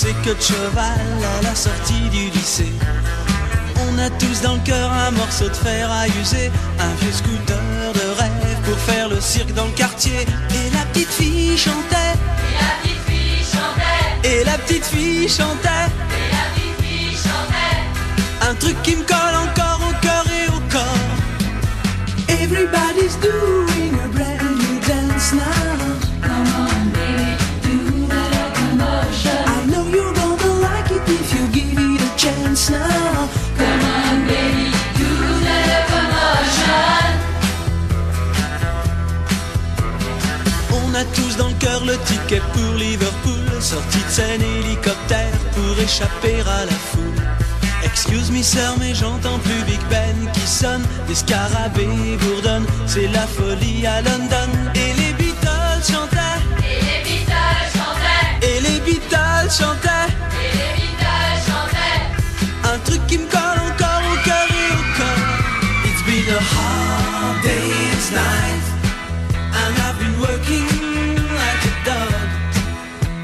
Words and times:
plissée 0.00 0.14
que 0.24 0.30
de 0.30 0.40
cheval 0.40 1.00
à 1.38 1.42
la 1.42 1.54
sortie 1.54 2.08
du 2.10 2.30
lycée. 2.30 2.72
On 3.88 3.98
a 3.98 4.10
tous 4.10 4.40
dans 4.42 4.54
le 4.54 4.60
cœur 4.60 4.90
un 4.92 5.10
morceau 5.12 5.48
de 5.48 5.54
fer 5.54 5.90
à 5.90 6.06
user, 6.08 6.50
un 6.78 6.94
vieux 7.00 7.12
scooter 7.12 7.92
de 7.94 8.20
rêve 8.20 8.58
pour 8.64 8.78
faire 8.78 9.08
le 9.08 9.20
cirque 9.20 9.52
dans 9.54 9.66
le 9.66 9.72
quartier. 9.72 10.26
Et 10.50 10.70
la 10.72 10.84
petite 10.86 11.08
fille 11.08 11.56
chantait, 11.56 12.14
Et 12.54 12.54
la 12.60 12.72
petite 12.82 13.04
fille 13.06 13.44
chantait, 13.44 14.28
et 14.28 14.44
la 14.44 14.58
petite 14.58 14.84
fille 14.84 15.28
chantait, 15.28 15.86
et 16.16 16.30
la 16.32 16.44
petite 16.54 16.84
fille 16.84 17.16
chantait. 17.16 18.50
un 18.50 18.54
truc 18.54 18.82
qui 18.82 18.96
me 18.96 19.02
colle 19.02 19.36
encore 19.48 19.80
au 19.88 19.92
cœur 20.00 20.24
et 20.28 20.48
au 20.48 20.60
corps. 20.70 21.08
Everybody's 22.28 23.16
doing 23.16 23.94
a 24.04 24.08
brand 24.08 24.42
new 24.42 24.80
dance 24.80 25.32
now. 25.34 25.99
Chance 32.20 32.68
now. 32.68 33.28
Come 33.56 33.80
on, 33.96 34.26
baby. 34.28 34.66
On 40.72 40.94
a 40.94 41.04
tous 41.14 41.36
dans 41.36 41.48
le 41.48 41.54
cœur 41.54 41.82
le 41.84 41.96
ticket 42.08 42.42
pour 42.52 42.74
Liverpool, 42.74 43.46
sortie 43.60 44.04
de 44.06 44.10
scène 44.10 44.42
hélicoptère 44.42 45.32
pour 45.54 45.78
échapper 45.82 46.40
à 46.40 46.64
la 46.66 46.78
foule. 46.90 47.22
Excuse 47.84 48.30
me 48.30 48.42
sœur, 48.42 48.74
mais 48.80 48.94
j'entends 48.94 49.38
plus 49.38 49.62
Big 49.64 49.80
Ben 49.88 50.18
qui 50.34 50.46
sonne, 50.46 50.84
des 51.08 51.14
scarabées 51.14 52.18
bourdonnent, 52.20 52.66
c'est 52.86 53.08
la 53.08 53.26
folie 53.26 53.86
à 53.86 54.02
London. 54.02 54.50
Et 54.74 54.92
les 55.00 55.12
Beatles 55.14 55.84
chantaient, 55.90 56.40
Et 56.68 56.80
les 56.86 57.00
Beatles 57.06 57.70
chantaient, 57.76 58.46
et 58.48 58.60
les 58.60 58.80
Beatles 58.80 59.50
chantaient, 59.58 60.12
et 60.12 60.50
les 60.50 60.50
Beatles 60.50 60.60
chantaient. 60.60 60.89
Truc 62.84 63.00
qui 63.06 63.18
me 63.18 63.26
colle 63.26 63.60
encore 63.70 64.02
au 64.12 64.16
cœur 64.24 64.48
et 64.48 64.72
au 64.78 64.82
corps. 64.98 65.28
It's 65.86 66.02
been 66.06 66.28
a 66.34 66.40
hard 66.40 67.42
day's 67.42 68.10
night, 68.12 68.64
and 69.60 69.74
I've 69.86 69.98
been 69.98 70.16
working 70.20 70.66
like 71.40 71.62
a 71.72 71.74
dog. 71.88 72.28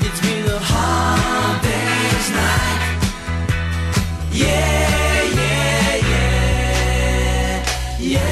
It's 0.01 0.21
been 0.21 0.47
a 0.51 0.59
hard 0.59 1.63
day's 1.63 2.29
night. 2.43 2.83
Yeah, 4.33 5.23
yeah, 5.41 5.97
yeah, 6.13 7.63
yeah. 8.01 8.27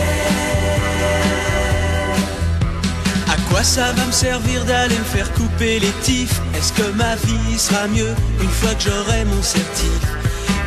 À 3.32 3.36
quoi 3.48 3.62
ça 3.62 3.92
va 3.92 4.04
me 4.06 4.12
servir 4.12 4.64
d'aller 4.64 4.98
me 4.98 5.04
faire 5.04 5.32
couper 5.32 5.78
les 5.80 5.92
tifs 6.02 6.40
Est-ce 6.56 6.72
que 6.72 6.90
ma 6.92 7.16
vie 7.16 7.58
sera 7.58 7.86
mieux 7.88 8.14
une 8.40 8.50
fois 8.50 8.74
que 8.74 8.82
j'aurai 8.84 9.24
mon 9.24 9.42
certif? 9.42 10.23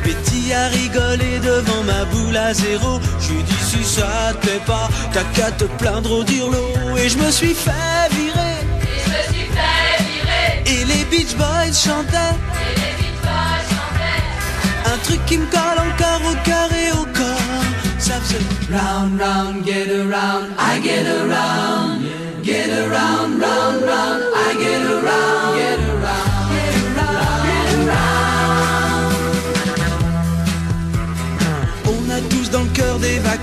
Betty 0.08 0.54
a 0.54 0.70
rigolé 0.70 1.38
devant 1.40 1.84
ma 1.84 2.06
boule 2.06 2.38
à 2.38 2.54
zéro. 2.54 3.02
Je 3.20 3.34
lui 3.34 3.44
dis 3.44 3.62
si 3.72 3.84
ça 3.84 4.32
te 4.32 4.38
plaît 4.46 4.62
pas, 4.66 4.88
t'as 5.12 5.26
qu'à 5.36 5.52
te 5.52 5.66
plaindre 5.80 6.12
au 6.20 6.24
dirlo. 6.24 6.64
Et 6.98 7.10
je 7.10 7.18
me 7.18 7.30
suis 7.30 7.54
fait 7.54 8.08
virer. 8.16 8.56
Et 8.84 9.00
je 9.04 9.10
me 9.10 9.22
suis 9.34 9.50
fait 9.58 10.04
virer, 10.10 10.64
Et 10.74 10.86
les 10.86 11.04
Beach 11.12 11.36
Boys 11.36 11.74
chantaient 11.74 12.36
et 12.64 12.74
les 12.82 12.94
Beatles 13.00 13.66
chantaient. 13.74 14.94
un 14.94 14.98
truc 15.04 15.26
qui 15.26 15.38
me 15.40 15.46
colle 15.48 15.80
encore 15.90 16.22
au 16.32 16.36
cœur 16.50 16.70
et 16.72 16.92
au 16.94 17.06
corps. 17.20 17.66
Ça 18.00 18.14
faisait 18.22 18.46
round, 18.72 19.20
round, 19.22 19.66
get 19.66 19.90
around. 19.92 20.57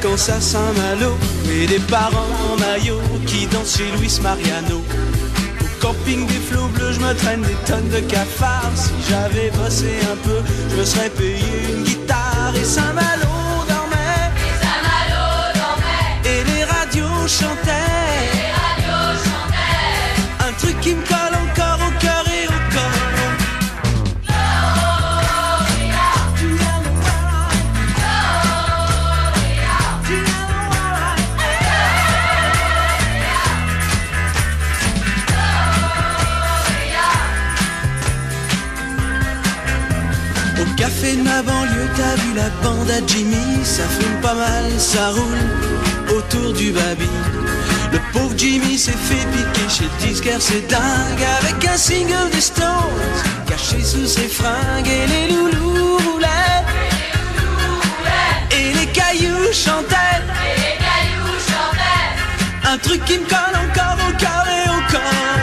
Vacances 0.04 0.28
à 0.28 0.40
Saint-Malo 0.40 1.16
et 1.50 1.66
des 1.66 1.78
parents 1.78 2.26
en 2.52 2.56
maillot 2.58 3.00
qui 3.26 3.46
dansent 3.46 3.76
chez 3.76 3.90
Luis 3.98 4.18
Mariano. 4.22 4.82
Au 5.60 5.82
camping 5.82 6.26
des 6.26 6.34
flots 6.34 6.68
bleus, 6.74 6.92
je 6.92 7.00
me 7.00 7.14
traîne 7.14 7.42
des 7.42 7.54
tonnes 7.66 7.88
de 7.88 8.00
cafards. 8.00 8.72
Si 8.74 8.92
j'avais 9.08 9.50
bossé 9.50 9.98
un 10.12 10.16
peu, 10.16 10.40
je 10.70 10.76
me 10.76 10.84
serais 10.84 11.10
payé 11.10 11.44
une 11.70 11.84
guitare 11.84 12.52
et 12.54 12.64
Saint-Malo 12.64 13.34
dormait 13.68 14.30
Et 14.36 14.54
Saint-Malo 14.62 15.24
dormait, 15.54 16.30
et 16.30 16.44
les 16.44 16.64
radios 16.64 17.28
chantaient. 17.28 18.33
Banlieue, 41.44 41.88
t'as 41.96 42.16
vu 42.22 42.34
la 42.34 42.50
bande 42.62 42.90
à 42.90 43.06
Jimmy 43.06 43.64
Ça 43.64 43.82
fume 43.84 44.20
pas 44.20 44.34
mal, 44.34 44.64
ça 44.78 45.10
roule 45.10 46.16
autour 46.16 46.52
du 46.52 46.72
baby. 46.72 47.08
Le 47.92 47.98
pauvre 48.12 48.34
Jimmy 48.36 48.76
s'est 48.76 48.92
fait 48.92 49.26
piquer 49.32 49.68
chez 49.68 49.84
le 49.84 50.06
disquaire, 50.06 50.40
c'est 50.40 50.66
dingue 50.68 51.24
Avec 51.40 51.64
un 51.64 51.76
single 51.76 52.30
des 52.32 52.40
Stones 52.40 52.66
Caché 53.46 53.82
sous 53.82 54.06
ses 54.06 54.28
fringues 54.28 54.88
et 54.88 55.06
les 55.06 55.28
loulous 55.34 55.98
roulaient 55.98 56.64
Et 58.50 58.72
les 58.72 58.86
cailloux 58.86 59.52
chantaient. 59.52 60.22
Et 60.44 60.56
les 60.58 60.76
cailloux 60.84 61.38
chantaient. 61.48 62.72
Un 62.72 62.78
truc 62.78 63.04
qui 63.04 63.18
me 63.18 63.26
colle 63.26 63.56
encore 63.64 63.98
au 64.08 64.12
cœur 64.18 64.44
et 64.48 64.68
au 64.70 64.92
corps 64.92 65.33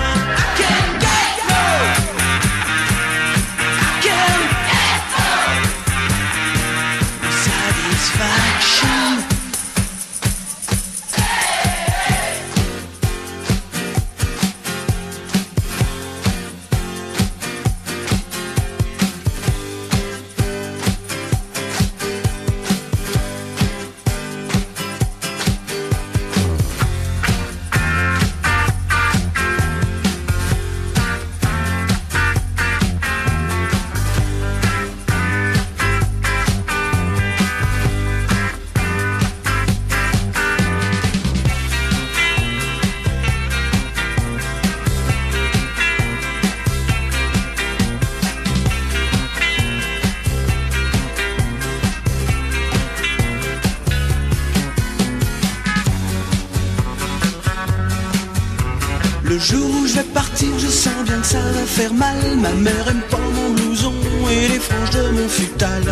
bien 61.12 61.22
que 61.22 61.28
ça 61.28 61.40
va 61.40 61.66
faire 61.66 61.94
mal. 61.94 62.18
Ma 62.38 62.50
mère 62.50 62.88
aime 62.88 63.02
pas 63.10 63.18
mon 63.18 63.50
blouson 63.54 63.94
et 64.30 64.48
les 64.48 64.60
franges 64.60 64.92
de 64.92 65.10
mon 65.18 65.28
futal. 65.28 65.84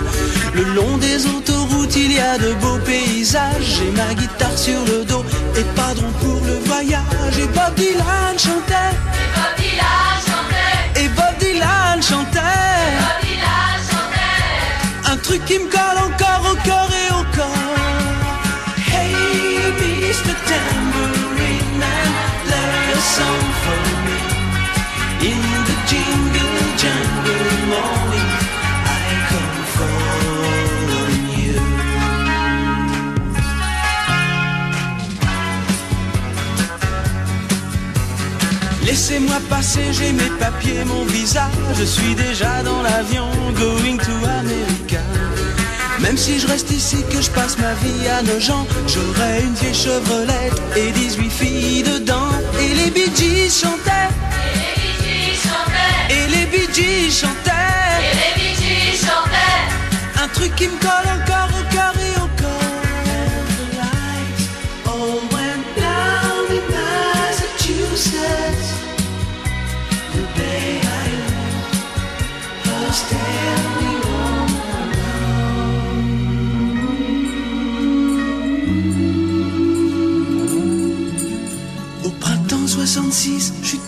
Le 0.54 0.64
long 0.76 0.98
des 0.98 1.26
autoroutes, 1.26 1.96
il 1.96 2.14
y 2.14 2.20
a 2.20 2.38
de 2.38 2.54
beaux 2.62 2.80
paysages. 2.86 3.70
J'ai 3.76 3.92
ma 3.92 4.14
guitare 4.14 4.58
sur 4.58 4.80
le 4.92 5.04
dos 5.06 5.24
et 5.58 5.68
pas 5.76 5.94
rond 6.00 6.14
pour 6.22 6.40
le 6.50 6.58
voyage. 6.70 7.38
Et 7.44 7.48
Bob 7.48 7.74
Dylan 7.76 8.36
chantait, 8.46 8.94
Et 8.96 9.30
Bob 9.36 9.54
Dylan 9.60 10.18
chantait, 10.28 11.02
et 11.02 11.10
Bob 11.18 11.36
Dylan 11.40 12.02
chantait. 12.10 12.40
Bob 13.04 13.20
Dylan 13.24 13.80
chantait. 13.90 15.12
Un 15.12 15.18
truc 15.18 15.44
qui 15.46 15.60
me 15.60 15.70
colle 15.70 16.00
encore 16.08 16.52
au 16.52 16.56
cœur 16.68 16.89
Laissez-moi 38.90 39.36
passer, 39.48 39.84
j'ai 39.92 40.12
mes 40.12 40.32
papiers, 40.40 40.84
mon 40.84 41.06
visa. 41.06 41.48
Je 41.78 41.84
suis 41.84 42.16
déjà 42.16 42.64
dans 42.64 42.82
l'avion, 42.82 43.28
going 43.54 43.98
to 43.98 44.16
America. 44.40 45.04
Même 46.00 46.18
si 46.18 46.40
je 46.40 46.48
reste 46.48 46.72
ici, 46.72 46.98
que 47.12 47.22
je 47.22 47.30
passe 47.30 47.60
ma 47.60 47.74
vie 47.84 48.08
à 48.08 48.24
nos 48.24 48.40
gens, 48.40 48.66
j'aurai 48.88 49.44
une 49.44 49.54
vieille 49.54 49.76
Chevrolet 49.76 50.50
et 50.76 50.90
18 50.92 51.30
filles 51.30 51.84
dedans. 51.84 52.32
Et 52.60 52.74
les 52.74 52.90
Bee 52.90 53.12
Gees 53.16 53.62
chantaient, 53.62 54.10
et 56.10 56.28
les 56.32 56.48
Bee 56.48 56.74
Gees 56.74 57.12
chantaient, 57.12 57.50
un 60.24 60.28
truc 60.30 60.56
qui 60.56 60.68
me 60.68 60.80
colle 60.80 61.10
encore 61.14 61.50
au 61.60 61.74
cœur 61.76 61.94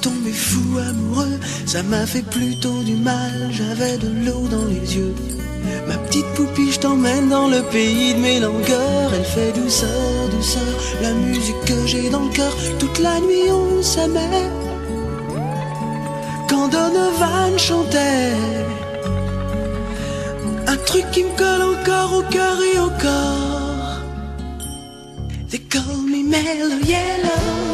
tombé 0.02 0.32
fou 0.32 0.78
amoureux. 0.78 1.40
Ça 1.66 1.84
m'a 1.84 2.06
fait 2.06 2.24
plutôt 2.24 2.82
du 2.84 2.96
mal, 2.96 3.50
j'avais 3.52 3.98
de 3.98 4.10
l'eau 4.26 4.48
dans 4.50 4.66
les 4.66 4.96
yeux. 4.96 5.16
Ma 5.88 5.98
petite 5.98 6.26
poupie, 6.36 6.72
je 6.72 6.80
t'emmène 6.80 7.30
dans 7.30 7.48
le 7.48 7.62
pays 7.72 8.14
de 8.16 8.20
mes 8.20 8.40
langueurs. 8.40 9.12
Elle 9.14 9.24
fait 9.24 9.52
douceur, 9.54 10.30
douceur, 10.32 10.74
la 11.02 11.14
musique 11.14 11.64
que 11.66 11.86
j'ai 11.86 12.10
dans 12.10 12.26
le 12.26 12.32
cœur. 12.32 12.54
Toute 12.80 13.00
la 13.00 13.20
nuit 13.20 13.50
on 13.50 13.82
s'aimait. 13.82 14.50
Quand 16.50 16.68
Donovan 16.68 17.58
chantait, 17.58 18.34
un 20.68 20.78
truc 20.78 21.06
qui 21.12 21.24
me 21.24 21.38
colle 21.38 21.64
encore 21.74 22.18
au 22.18 22.24
cœur 22.24 22.58
et 22.74 22.80
au 22.80 22.90
corps. 22.90 24.02
They 25.50 25.60
call 25.60 25.98
me 26.08 26.24
Mellow 26.24 26.80
Yellow. 26.86 27.71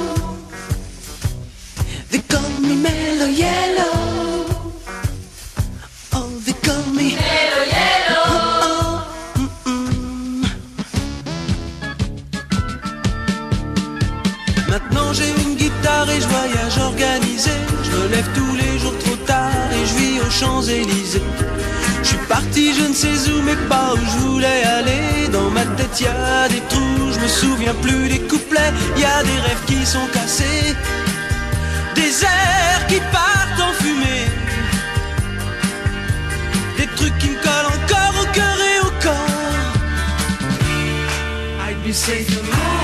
Y 26.01 26.05
a 26.05 26.47
des 26.47 26.61
trous, 26.69 27.11
je 27.13 27.19
me 27.19 27.27
souviens 27.27 27.73
plus 27.81 28.07
des 28.09 28.19
couplets. 28.19 28.73
Y 28.97 29.03
a 29.03 29.23
des 29.23 29.39
rêves 29.39 29.63
qui 29.65 29.85
sont 29.85 30.05
cassés, 30.13 30.75
des 31.97 32.23
airs 32.23 32.87
qui 32.87 32.99
partent 33.11 33.61
en 33.67 33.73
fumée. 33.81 34.27
Des 36.77 36.87
trucs 36.95 37.17
qui 37.17 37.29
me 37.29 37.39
collent 37.45 37.71
encore 37.77 38.13
au 38.21 38.27
cœur 38.37 38.57
et 38.71 38.79
au 38.87 38.91
corps. 39.05 39.73
I'd 41.67 41.83
be 41.83 41.91
safe 41.91 42.76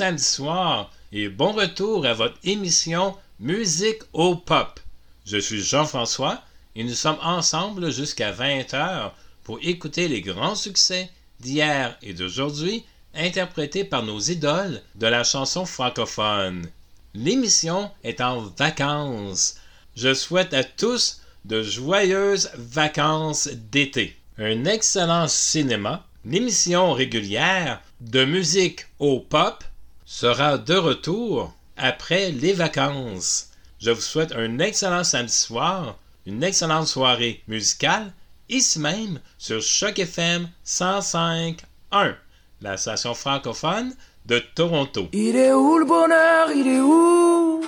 samedi 0.00 0.24
soir 0.24 0.90
et 1.12 1.28
bon 1.28 1.52
retour 1.52 2.06
à 2.06 2.14
votre 2.14 2.38
émission 2.42 3.14
Musique 3.38 4.00
au 4.14 4.34
Pop. 4.34 4.80
Je 5.26 5.36
suis 5.36 5.60
Jean-François 5.60 6.42
et 6.74 6.84
nous 6.84 6.94
sommes 6.94 7.18
ensemble 7.22 7.92
jusqu'à 7.92 8.32
20h 8.32 9.10
pour 9.44 9.58
écouter 9.60 10.08
les 10.08 10.22
grands 10.22 10.54
succès 10.54 11.10
d'hier 11.40 11.98
et 12.00 12.14
d'aujourd'hui 12.14 12.82
interprétés 13.14 13.84
par 13.84 14.02
nos 14.02 14.18
idoles 14.18 14.80
de 14.94 15.06
la 15.06 15.22
chanson 15.22 15.66
francophone. 15.66 16.66
L'émission 17.12 17.90
est 18.02 18.22
en 18.22 18.40
vacances. 18.56 19.56
Je 19.96 20.14
souhaite 20.14 20.54
à 20.54 20.64
tous 20.64 21.20
de 21.44 21.62
joyeuses 21.62 22.48
vacances 22.54 23.50
d'été. 23.70 24.16
Un 24.38 24.64
excellent 24.64 25.28
cinéma, 25.28 26.06
l'émission 26.24 26.94
régulière 26.94 27.82
de 28.00 28.24
musique 28.24 28.86
au 28.98 29.20
pop 29.20 29.62
sera 30.10 30.58
de 30.58 30.74
retour 30.74 31.54
après 31.76 32.32
les 32.32 32.52
vacances. 32.52 33.50
Je 33.78 33.92
vous 33.92 34.00
souhaite 34.00 34.32
un 34.32 34.58
excellent 34.58 35.04
samedi 35.04 35.32
soir, 35.32 35.96
une 36.26 36.42
excellente 36.42 36.88
soirée 36.88 37.44
musicale, 37.46 38.12
ici 38.48 38.80
même 38.80 39.20
sur 39.38 39.62
Choc 39.62 40.00
FM 40.00 40.48
105.1, 40.66 42.16
la 42.60 42.76
station 42.76 43.14
francophone 43.14 43.94
de 44.26 44.40
Toronto. 44.40 45.08
Il 45.12 45.36
est 45.36 45.52
où 45.52 45.78
le 45.78 45.84
bonheur? 45.84 46.50
Il 46.50 46.66
est 46.66 46.80
où? 46.80 47.64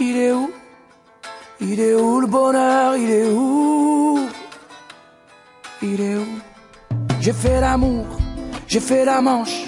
Il 0.00 0.16
est 0.16 0.32
où? 0.32 0.52
Il 1.60 1.80
est 1.80 1.94
où 1.94 2.20
le 2.20 2.28
bonheur? 2.28 2.96
Il 2.96 3.10
est 3.10 3.30
où? 3.30 4.28
Il 5.82 6.00
est 6.00 6.16
où? 6.16 6.38
J'ai 7.20 7.32
fait 7.32 7.60
l'amour, 7.60 8.06
j'ai 8.68 8.80
fait 8.80 9.04
la 9.04 9.20
manche. 9.20 9.67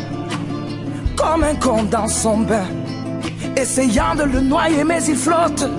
Comme 1.21 1.43
un 1.43 1.55
con 1.55 1.83
dans 1.83 2.07
son 2.07 2.37
bain, 2.39 2.67
essayant 3.55 4.15
de 4.15 4.23
le 4.23 4.39
noyer, 4.41 4.83
mais 4.83 5.03
il 5.07 5.15
flotte. 5.15 5.69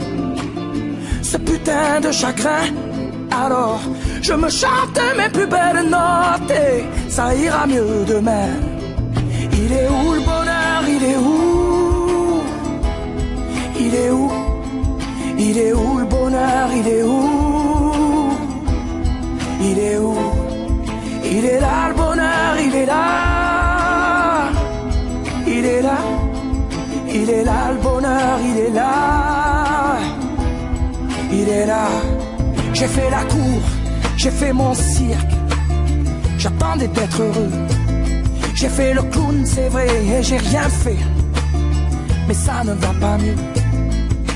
Ce 1.20 1.36
putain 1.36 2.00
de 2.00 2.12
chagrin, 2.12 2.66
alors 3.30 3.80
je 4.22 4.34
me 4.34 4.48
chante 4.48 5.00
mes 5.18 5.28
plus 5.30 5.48
belles 5.48 5.88
notes 5.90 6.50
et 6.50 6.84
ça 7.10 7.34
ira 7.34 7.66
mieux 7.66 8.04
demain. 8.06 8.50
Il 9.52 9.72
est 9.72 9.88
où 9.88 10.12
le 10.12 10.20
bonheur? 10.20 10.80
Il 10.94 11.04
est 11.12 11.16
où? 11.16 12.42
Il 13.80 13.94
est 13.94 14.10
où? 14.10 14.30
Il 15.38 15.58
est 15.58 15.72
où 15.72 15.98
le 15.98 16.04
bonheur? 16.04 16.68
Il 16.72 16.86
est 16.86 17.02
où? 17.02 18.30
Il 19.60 19.78
est 19.78 19.98
où? 19.98 20.16
Il 21.24 21.44
est 21.44 21.60
là 21.60 21.88
le 21.88 21.94
bonheur, 21.94 22.56
il 22.64 22.74
est 22.76 22.86
là. 22.86 23.41
Il 25.62 25.68
est 25.68 25.82
là. 25.82 25.98
Il 27.14 27.30
est 27.30 27.44
là 27.44 27.70
le 27.70 27.80
bonheur, 27.80 28.40
il 28.44 28.58
est 28.58 28.70
là. 28.70 29.96
Il 31.30 31.48
est 31.48 31.66
là. 31.66 31.86
J'ai 32.72 32.88
fait 32.88 33.08
la 33.08 33.22
cour, 33.22 33.62
j'ai 34.16 34.32
fait 34.32 34.52
mon 34.52 34.74
cirque. 34.74 35.34
J'attendais 36.36 36.88
d'être 36.88 37.22
heureux. 37.22 37.52
J'ai 38.56 38.68
fait 38.68 38.92
le 38.92 39.02
clown, 39.02 39.46
c'est 39.46 39.68
vrai, 39.68 39.86
et 39.86 40.20
j'ai 40.24 40.38
rien 40.38 40.68
fait. 40.68 40.98
Mais 42.26 42.34
ça 42.34 42.64
ne 42.64 42.72
va 42.72 42.92
pas 43.00 43.16
mieux. 43.18 43.36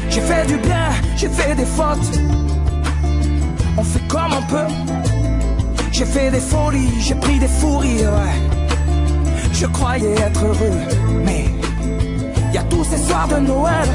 J'ai 0.09 0.21
fait 0.21 0.47
du 0.47 0.59
bien, 0.59 0.91
j'ai 1.17 1.29
fait 1.29 1.57
des 1.57 1.67
fautes. 1.77 2.21
On 3.77 3.83
fait 3.83 4.07
comme 4.07 4.33
on 4.33 4.43
peut. 4.43 4.73
J'ai 5.91 6.05
fait 6.05 6.31
des 6.31 6.45
folies, 6.53 7.01
j'ai 7.01 7.17
pris 7.17 7.41
des 7.41 7.49
fous 7.49 7.81
ouais. 7.81 8.56
Je 9.59 9.67
croyais 9.67 10.13
être 10.13 10.45
heureux, 10.45 10.79
mais 11.25 11.47
y 12.53 12.59
a 12.59 12.63
tous 12.65 12.85
ces 12.85 12.99
soirs 12.99 13.27
de 13.27 13.37
Noël 13.37 13.89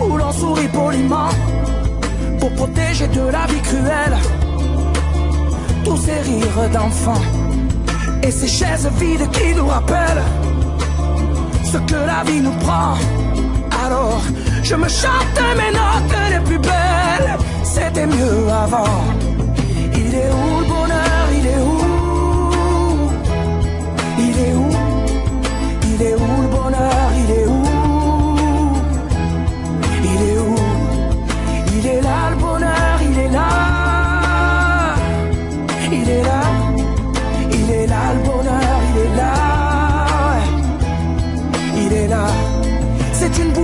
où 0.00 0.16
l'on 0.16 0.32
sourit 0.32 0.66
poliment 0.68 1.30
pour 2.40 2.52
protéger 2.54 3.06
de 3.06 3.20
la 3.20 3.46
vie 3.46 3.62
cruelle 3.62 4.16
tous 5.84 5.96
ces 5.96 6.18
rires 6.28 6.70
d'enfants 6.72 7.22
et 8.24 8.32
ces 8.32 8.48
chaises 8.48 8.90
vides 8.98 9.30
qui 9.30 9.54
nous 9.54 9.68
rappellent 9.68 10.24
ce 11.64 11.78
que 11.78 11.94
la 11.94 12.24
vie 12.28 12.40
nous 12.40 12.56
prend. 12.64 12.94
Alors, 13.86 14.22
je 14.62 14.74
me 14.74 14.88
chante 14.88 15.40
mes 15.56 15.72
notes 15.72 16.16
les 16.32 16.40
plus 16.40 16.58
belles. 16.58 17.38
C'était 17.62 18.06
mieux 18.06 18.48
avant. 18.64 19.04
Il 19.94 20.14
est 20.14 20.30
où 20.30 20.60
le 20.60 20.66
bonheur? 20.66 21.24
Il 21.38 21.46
est 21.46 21.60
où 21.60 21.79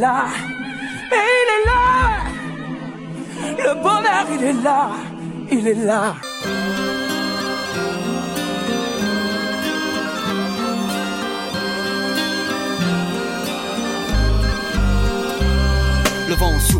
Mais 0.00 1.26
il 1.40 1.48
est 1.56 1.64
là. 1.66 1.84
Le 3.58 3.74
bonheur, 3.82 4.26
il 4.32 4.44
est 4.44 4.62
là. 4.62 4.90
Il 5.50 5.68
est 5.68 5.74
là. 5.74 6.14
Vent 16.38 16.58
souffle 16.58 16.79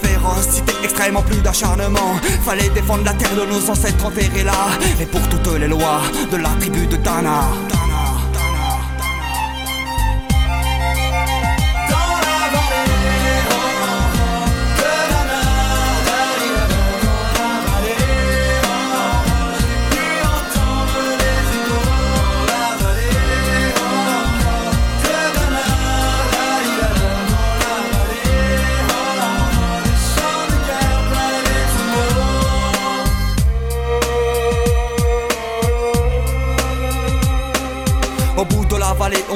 Férocité 0.03 0.73
extrêmement 0.83 1.21
plus 1.21 1.41
d'acharnement. 1.41 2.15
Fallait 2.45 2.69
défendre 2.69 3.03
la 3.05 3.13
terre 3.13 3.35
de 3.35 3.45
nos 3.45 3.69
ancêtres 3.69 4.05
enterrés 4.05 4.43
là. 4.43 4.69
Et 4.99 5.05
pour 5.05 5.21
toutes 5.29 5.59
les 5.59 5.67
lois 5.67 6.01
de 6.31 6.37
la 6.37 6.49
tribu 6.59 6.87
de 6.87 6.97
Dana. 6.97 7.41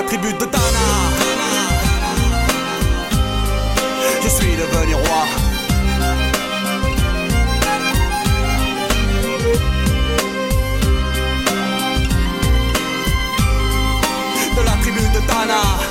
La 0.00 0.06
tribu 0.06 0.32
de 0.32 0.46
Dana. 0.46 0.86
Je 4.22 4.28
suis 4.28 4.56
devenu 4.56 4.94
roi. 4.94 5.24
De 14.56 14.62
la 14.62 14.72
tribu 14.82 15.00
de 15.00 15.20
Dana. 15.26 15.89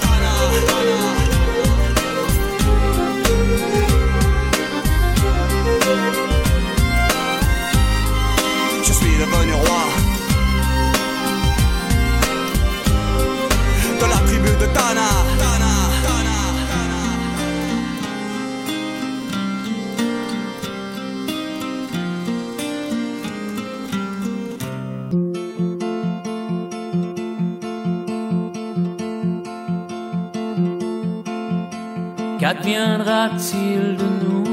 Qu'adviendra-t-il 32.70 33.98
de 33.98 34.06
nous 34.24 34.44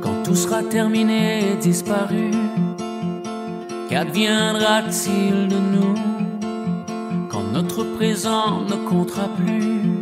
quand 0.00 0.22
tout 0.22 0.36
sera 0.36 0.62
terminé 0.62 1.40
et 1.40 1.56
disparu? 1.56 2.30
Qu'adviendra-t-il 3.90 5.48
de 5.48 5.56
nous 5.56 5.94
quand 7.28 7.42
notre 7.52 7.82
présent 7.82 8.60
ne 8.60 8.76
comptera 8.88 9.26
plus? 9.26 9.93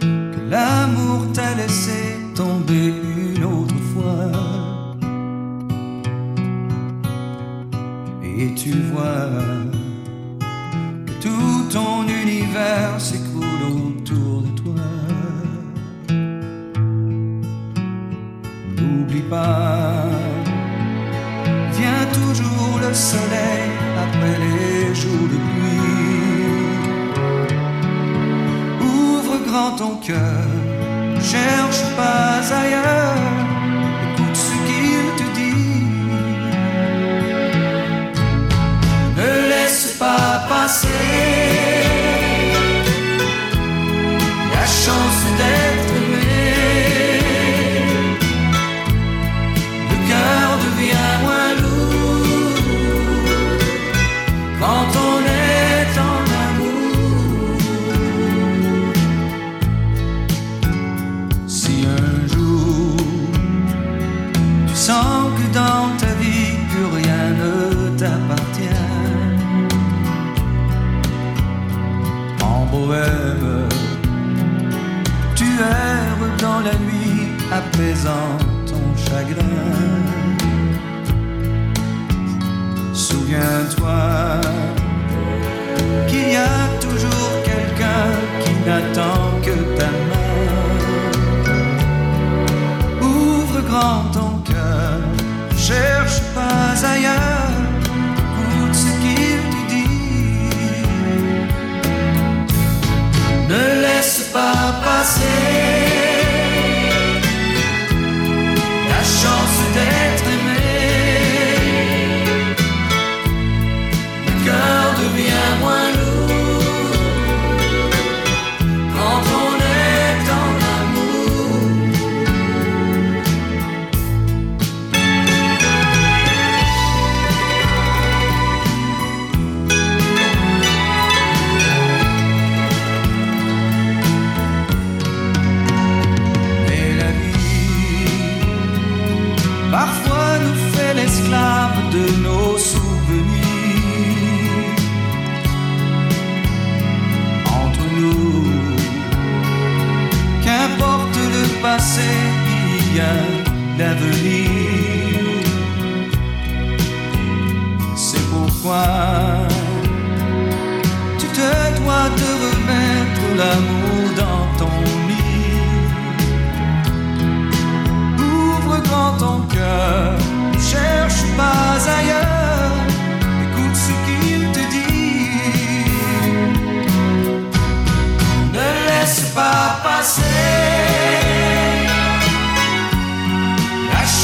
que 0.00 0.40
l'amour 0.48 1.32
t'a 1.32 1.54
laissé 1.54 2.16
tomber 2.34 2.94
une 3.16 3.44
autre 3.44 3.74
fois. 3.92 4.30
Et 8.22 8.54
tu 8.54 8.72
vois 8.92 9.61
ton 29.82 29.98
cherche 31.20 31.82
pas 31.96 32.54
ailleurs. 32.60 33.11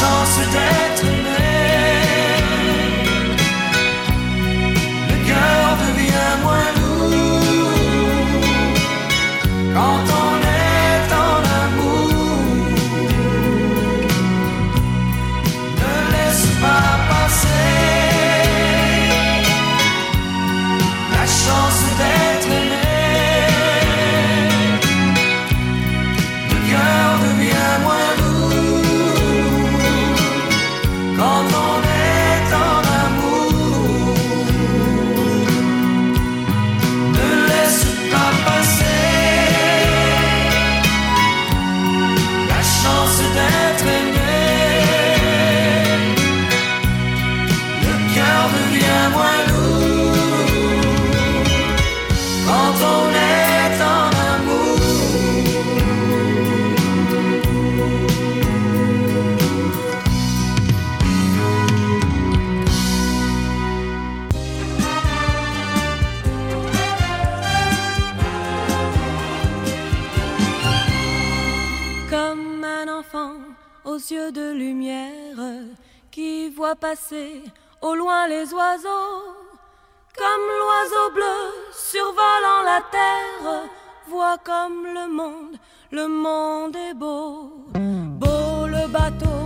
chance 0.08 0.38
d'être 0.52 1.07
de 74.32 74.52
lumière 74.52 75.36
qui 76.10 76.50
voit 76.50 76.74
passer 76.74 77.42
au 77.80 77.94
loin 77.94 78.26
les 78.28 78.52
oiseaux, 78.52 79.22
comme 80.16 80.46
l'oiseau 80.60 81.10
bleu 81.14 81.38
survolant 81.72 82.62
la 82.64 82.80
terre, 82.90 83.62
voit 84.08 84.38
comme 84.38 84.84
le 84.84 85.08
monde, 85.10 85.56
le 85.90 86.08
monde 86.08 86.76
est 86.76 86.94
beau, 86.94 87.52
beau 87.74 88.66
le 88.66 88.86
bateau 88.88 89.38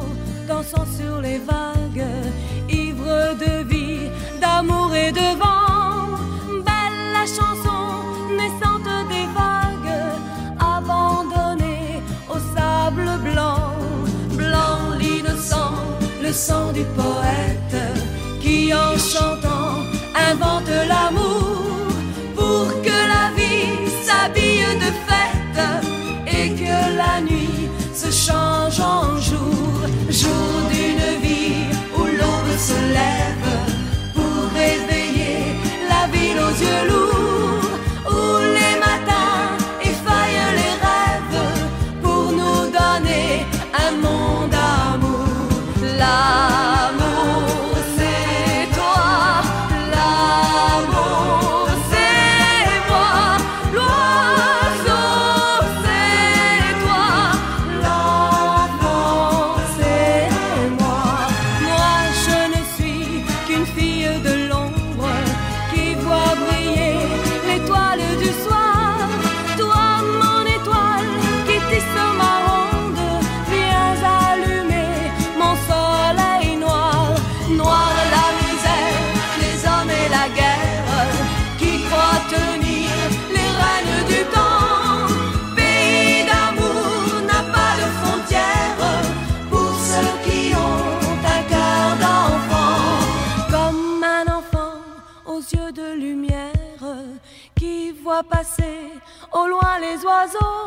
dansant 0.49 0.87
sur 0.87 1.21
les 1.21 1.39
vagues, 1.39 2.07
ivre 2.69 3.35
de 3.35 3.63
vie, 3.65 4.11
d'amour 4.41 4.95
et 4.95 5.13
de 5.13 5.39
vent. 5.39 5.62
le 16.33 16.39
sang 16.39 16.73
du 16.73 16.85
poète 17.01 17.83
qui 18.41 18.73
en 18.73 18.97
chantant 18.97 19.75
invente 20.31 20.73
l'amour 20.89 21.93
pour 22.35 22.65
que 22.87 22.99
la 23.15 23.27
vie 23.37 23.77
s'habille 24.07 24.73
de 24.85 24.91
fête 25.09 25.63
et 26.27 26.49
que 26.63 26.79
la 27.03 27.21
nuit 27.21 27.69
se 27.93 28.11
change 28.11 28.81
en 28.81 29.21
jour, 29.29 29.77
jour 30.09 30.55
d'une 30.73 31.11
vie 31.27 31.67
où 31.99 32.05
l'aube 32.19 32.57
se 32.69 32.79
lève. 32.97 33.42
qui 97.55 97.93
voit 97.93 98.23
passer 98.23 98.91
au 99.33 99.47
loin 99.47 99.79
les 99.81 100.05
oiseaux, 100.05 100.65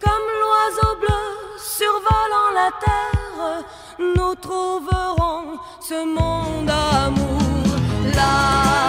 comme 0.00 0.26
l'oiseau 0.40 0.96
bleu 1.00 1.58
survolant 1.58 2.50
la 2.54 2.70
terre, 2.84 3.64
nous 3.98 4.34
trouverons 4.36 5.58
ce 5.80 6.04
monde 6.04 6.66
d'amour 6.66 8.14
là. 8.14 8.87